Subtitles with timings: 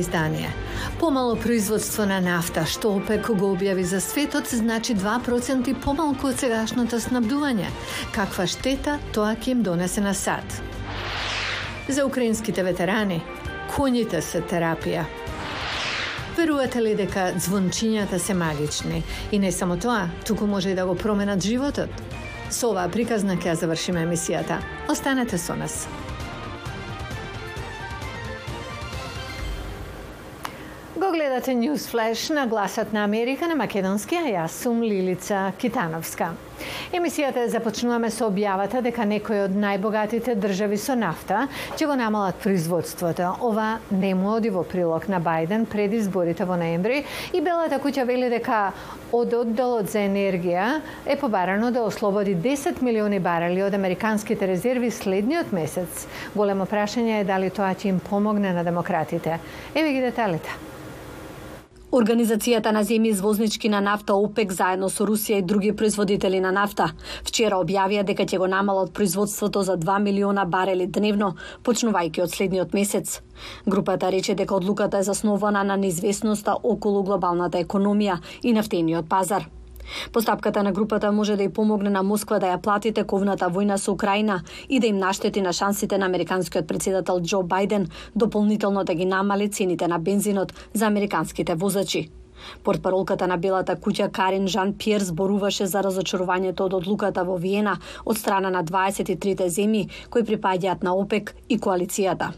[0.00, 0.50] издание.
[1.00, 7.00] Помало производство на нафта, што ОПЕК го објави за светот, значи 2% помалку од сегашното
[7.00, 7.68] снабдување.
[8.14, 10.60] Каква штета тоа ќе им донесе на САД.
[11.88, 13.22] За украинските ветерани,
[13.76, 15.04] конјите се терапија.
[16.36, 19.02] Верувате ли дека звончињата се магични?
[19.32, 21.88] И не само тоа, туку може и да го променат животот?
[22.50, 24.60] Со оваа приказна ќе завршиме емисијата.
[24.88, 25.86] Останете со нас.
[31.06, 36.32] Го гледате News Flash на гласот на Америка на македонски, а јас сум Лилица Китановска.
[36.90, 41.44] Емисијата започнуваме со објавата дека некои од најбогатите држави со нафта
[41.76, 43.36] ќе го намалат производството.
[43.38, 48.02] Ова не му оди во прилог на Бајден пред изборите во ноември и Белата куќа
[48.02, 48.72] вели дека
[49.14, 55.54] од одделот за енергија е побарано да ослободи 10 милиони барели од американските резерви следниот
[55.54, 56.08] месец.
[56.34, 59.38] Големо прашање е дали тоа ќе им помогне на демократите.
[59.74, 60.65] Еве ги деталите.
[61.94, 66.88] Организацијата на земји извознички на нафта ОПЕК заедно со Русија и други производители на нафта
[67.22, 72.74] вчера објавија дека ќе го намалат производството за 2 милиона барели дневно, почнувајќи од следниот
[72.74, 73.20] месец.
[73.66, 79.46] Групата рече дека одлуката е заснована на неизвестноста околу глобалната економија и нафтениот пазар.
[80.12, 83.92] Постапката на групата може да ја помогне на Москва да ја плати тековната војна со
[83.92, 89.04] Украина и да им наштети на шансите на американскиот председател Џо Бајден дополнително да ги
[89.04, 92.10] намали цените на бензинот за американските возачи.
[92.64, 98.18] Портпаролката на Белата куќа Карин Жан Пиер зборуваше за разочарувањето од одлуката во Виена од
[98.18, 102.34] страна на 23 земји кои припаѓаат на ОПЕК и коалицијата.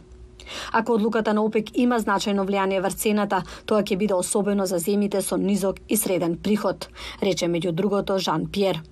[0.72, 5.22] Ако одлуката на ОПЕК има значајно влијание врз цената, тоа ќе биде особено за земите
[5.22, 6.88] со низок и среден приход,
[7.22, 8.82] рече меѓу другото Жан Пиер.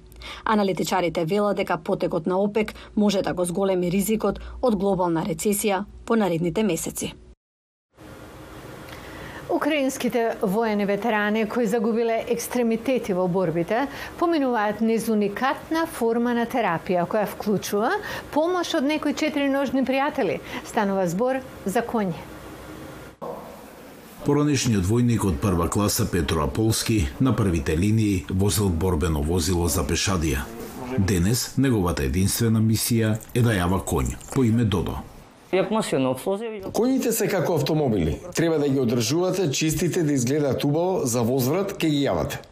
[0.45, 6.17] Аналитичарите велат дека потекот на ОПЕК може да го зголеми ризикот од глобална рецесија во
[6.17, 7.13] наредните месеци.
[9.67, 13.89] Украинските воени ветерани кои загубиле екстремитети во борбите
[14.19, 17.89] поминуваат низ уникатна форма на терапија која вклучува
[18.31, 20.37] помош од некои четири ножни пријатели.
[20.71, 22.15] Станува збор за коњи.
[24.23, 30.47] Поранешниот војник од прва класа Петро Аполски на првите линии возил борбено возило за пешадија.
[30.95, 35.03] Денес неговата единствена мисија е да јава конј по име Додо.
[35.53, 38.19] Коњите се како автомобили.
[38.35, 42.43] Треба да ги одржувате чистите да изгледаат убаво, за возврат ке ги јавате.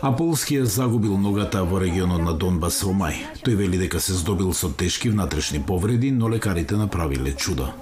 [0.00, 3.16] А Полскиот загубил ногата во регионот на Донбас во мај.
[3.42, 7.72] Тој вели дека се здобил со тешки внатрешни повреди, но лекарите направиле чудо.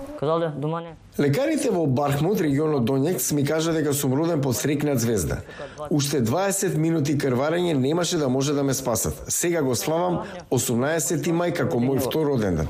[1.19, 5.43] Лекарите во Бархмут, регионот Донјекс, ми кажа дека сум роден под срекна звезда.
[5.91, 9.25] Уште 20 минути крварење немаше да може да ме спасат.
[9.29, 12.69] Сега го славам 18 мај како мој втор роден ден.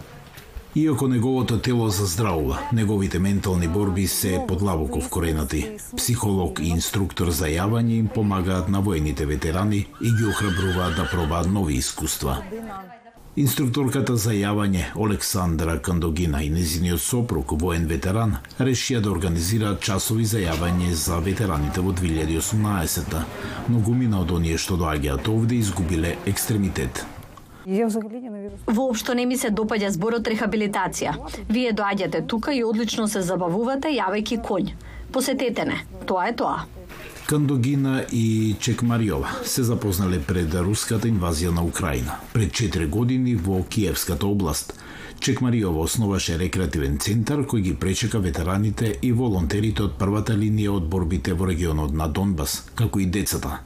[0.76, 5.70] Иако неговото тело заздравува, неговите ментални борби се подлабоко вкоренати.
[5.96, 11.48] Психолог и инструктор за јавање им помагаат на воените ветерани и ги охрабруваат да пробаат
[11.48, 12.36] нови искуства.
[13.36, 20.44] Инструкторката за јавање Олександра Кандогина и незиниот сопруг, воен ветеран, решија да организираат часови за
[20.44, 23.20] јавање за ветераните во 2018
[23.68, 27.06] но гумина од оние што доаѓаат овде изгубиле екстремитет.
[28.66, 31.16] Воопшто не ми се допаѓа зборот рехабилитација.
[31.50, 34.70] Вие доаѓате тука и одлично се забавувате јавајќи конј.
[35.12, 35.80] Посетете не.
[36.06, 36.66] Тоа е тоа.
[37.26, 42.20] Кандогина и Чекмариова се запознале пред руската инвазија на Украина.
[42.32, 44.78] Пред 4 години во Киевската област.
[45.20, 51.34] Чекмариова основаше рекреативен центар кој ги пречека ветераните и волонтерите од првата линија од борбите
[51.34, 53.58] во регионот на Донбас, како и децата.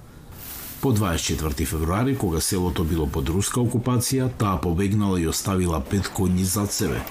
[0.81, 6.47] По 24 февруари, кога селото било под руска окупација, таа побегнала и оставила пет коњи
[6.49, 7.03] зад себе.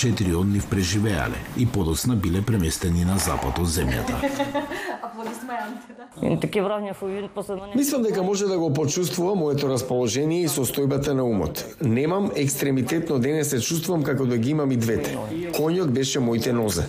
[0.00, 4.16] Четири од нив преживеале и подоцна биле преместени на запад од земјата.
[7.74, 11.64] Мислам дека може да го почувствува моето расположение и состојбата на умот.
[11.80, 15.18] Немам екстремитет, но денес се чувствувам како да ги имам и двете.
[15.52, 16.88] Конјот беше моите нозе.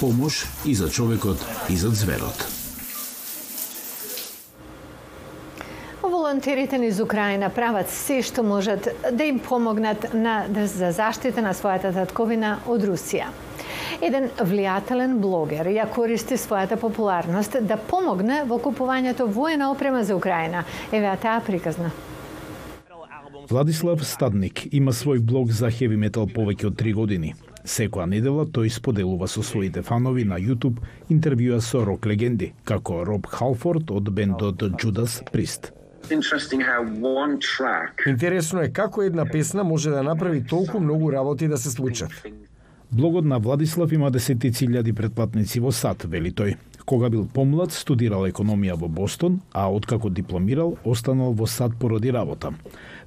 [0.00, 1.38] Помош и за човекот
[1.70, 2.55] и за зверот.
[6.26, 11.52] Волонтерите низ Украина прават се што можат да им помогнат на, да, за заштита на
[11.54, 13.28] својата татковина од Русија.
[14.02, 20.64] Еден влијателен блогер ја користи својата популарност да помогне во купувањето воена опрема за Украина.
[20.90, 21.92] Еве таа приказна.
[23.48, 27.34] Владислав Стадник има свој блог за хеви метал повеќе од 3 години.
[27.62, 33.30] Секоја недела тој споделува со своите фанови на YouTube интервјуа со рок легенди, како Роб
[33.30, 35.75] Халфорд од бендот Judas Priest.
[38.06, 42.10] Интересно е како една песна може да направи толку многу работи да се случат.
[42.92, 46.54] Блогот на Владислав има десетици илјади предплатници во САД, вели тој.
[46.86, 52.52] Кога бил помлад, студирал економија во Бостон, а откако дипломирал, останал во САД поради работа.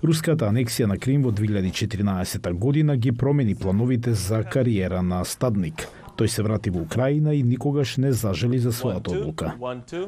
[0.03, 5.87] Руската анексија на Крим во 2014 година ги промени плановите за кариера на стадник.
[6.19, 9.53] Тој се врати во Украина и никогаш не зажели за својата одлука.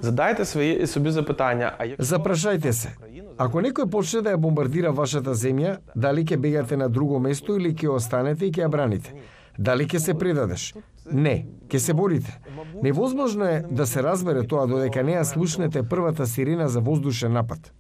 [0.02, 1.72] Задайте свои собі запитання.
[1.80, 2.90] А Запрашајте се.
[3.38, 7.72] Ако некој почне да ја бомбардира вашата земја, дали ќе бегате на друго место или
[7.72, 9.16] ќе останете и ќе ја браните?
[9.58, 10.74] Дали ќе се предадеш?
[11.12, 12.40] Не, ќе се борите.
[12.84, 17.72] Невозможно е да се разбере тоа додека не ја слушнете првата сирена за воздушен напад.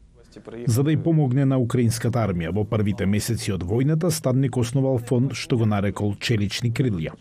[0.65, 5.35] За да ја помогне на украинската армија во првите месеци од војната, Стадник основал фонд
[5.37, 7.13] што го нарекол Челични крилја.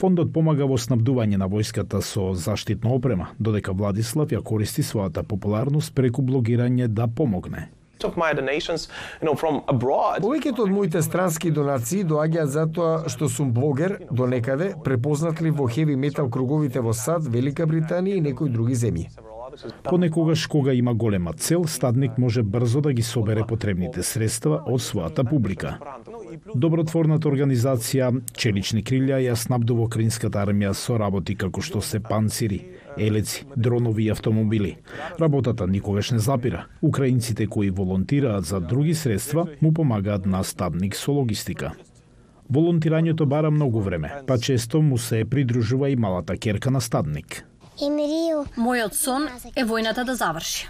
[0.00, 5.94] Фондот помага во снабдување на војската со заштитна опрема, додека Владислав ја користи својата популарност
[5.94, 7.68] преку блогирање да помогне.
[8.04, 8.88] of my donations,
[9.20, 10.22] you know, from abroad.
[10.22, 15.96] Повеќето од моите странски донации доаѓаат затоа што сум блогер до некаде, препознатлив во хеви
[15.96, 19.25] метал круговите во САД, Велика Британија и некои други земји.
[19.84, 25.24] Понекогаш кога има голема цел, стадник може брзо да ги собере потребните средства од својата
[25.28, 25.78] публика.
[26.54, 32.60] Добротворната организација Челични крилја ја снабдува украинската армија со работи како што се панцири,
[32.98, 34.76] елеци, дронови и автомобили.
[35.20, 36.66] Работата никогаш не запира.
[36.82, 41.72] Украинците кои волонтираат за други средства му помагаат на стадник со логистика.
[42.52, 47.44] Волонтирањето бара многу време, па често му се придружува и малата керка на стадник.
[47.76, 50.68] Мојот сон е војната да заврши.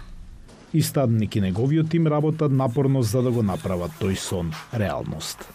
[0.73, 5.47] И стадник и неговиот тим работат напорно за да го направат тој сон реалност.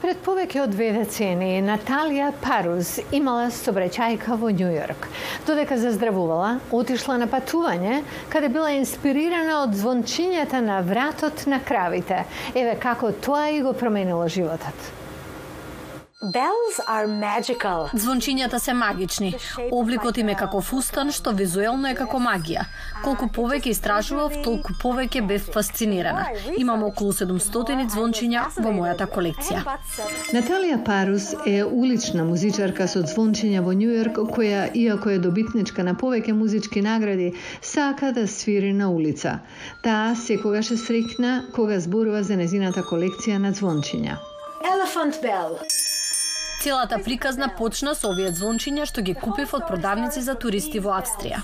[0.00, 5.08] Пред повеќе од две децени, Наталија Паруз имала собречајка во Нью Йорк.
[5.46, 12.24] Додека заздравувала, отишла на патување, каде била инспирирана од звончињата на вратот на кравите.
[12.54, 14.99] Еве како тоа и го променило животот.
[16.22, 17.88] Bells are magical.
[17.92, 19.34] Звончињата се магични.
[19.72, 22.66] Обликот им е како фустан, што визуелно е како магија.
[23.00, 26.26] Колку повеќе истражував, толку повеќе бев фасцинирана.
[26.58, 29.64] Имам околу 700 звончиња во мојата колекција.
[30.36, 36.36] Наталија Парус е улична музичарка со звончиња во Йорк, која, иако е добитничка на повеќе
[36.36, 37.32] музички награди,
[37.62, 39.38] сака да свири на улица.
[39.80, 44.20] Таа секогаш е срекна кога зборува за незината колекција на звончиња.
[44.68, 45.56] Elephant bell.
[46.60, 51.38] Целата приказна почна со овие звончиња што ги купив од продавници за туристи во Австрија.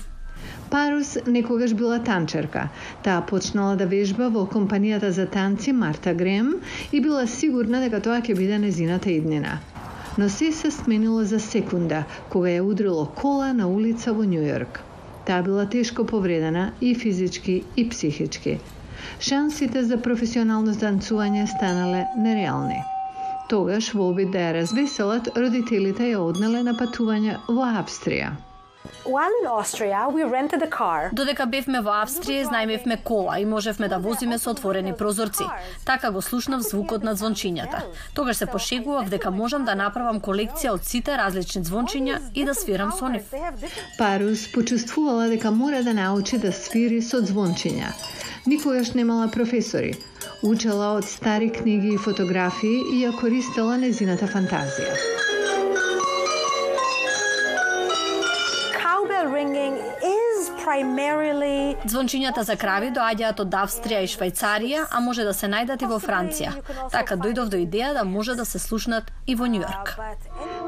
[0.69, 2.67] Парус некогаш била танчерка.
[3.07, 6.51] Таа почнала да вежба во компанијата за танци Марта Грем
[6.91, 9.55] и била сигурна дека тоа ќе биде незината иднина.
[10.17, 14.83] Но се се сменило за секунда, кога ја удрило кола на улица во Нью Йорк.
[15.25, 18.59] Таа била тешко повредена и физички и психички.
[19.19, 22.83] Шансите за професионално танцување станале нереални.
[23.47, 28.33] Тогаш, во обид да ја развеселат, родителите ја однеле на патување во Австрија.
[29.03, 31.09] While in Austria, we rented a car.
[31.13, 35.47] Додека бевме во Австрија, знајмевме кола и можевме да возиме со отворени прозорци.
[35.85, 37.81] Така го слушнав звукот на звончињата.
[38.13, 42.91] Тогаш се пошегував дека можам да направам колекција од сите различни звончиња и да свирам
[42.91, 43.31] со нив.
[43.97, 47.95] Парус почувствувала дека мора да научи да свири со звончиња.
[48.45, 49.95] Никогаш немала професори.
[50.43, 54.93] Учела од стари книги и фотографии и ја користела незината фантазија.
[58.77, 65.33] Cowbell ringing is primarily Звончињата за крави доаѓаат од Австрија и Швајцарија, а може да
[65.33, 66.53] се најдат и во Франција.
[66.91, 69.97] Така дојдов до идеја да може да се слушнат и во Њу Йорк.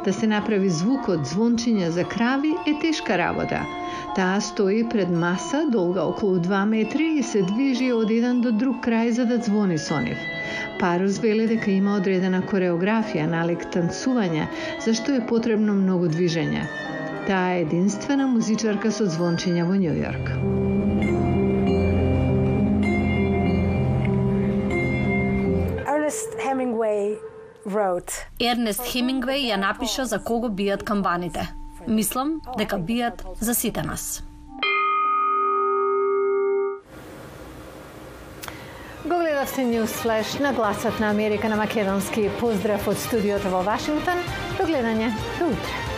[0.05, 3.61] Да се направи звук од звончиња за крави е тешка работа.
[4.19, 8.81] Таа стои пред маса долга околу 2 метри и се движи од еден до друг
[8.83, 10.19] крај за да звони со нив.
[10.79, 14.49] Парус веле дека има одредена кореографија налик танцување,
[14.83, 16.65] зашто е потребно многу движење.
[17.29, 20.33] Таа е единствена музичарка со звончиња во Њу Йорк.
[25.87, 27.15] Ernest Hemingway
[27.63, 28.27] wrote.
[28.43, 31.47] Ернест Хемингвеј ја напиша за кого бијат камбаните.
[31.89, 34.21] Мислам дека бијат за сите нас.
[39.03, 42.29] Го гледавте News Flash на гласот на Америка на македонски.
[42.39, 44.21] Поздрав од студиото во Вашингтон.
[44.59, 45.88] До гледање до утре.